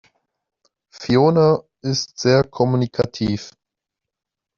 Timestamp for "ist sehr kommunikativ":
1.83-3.51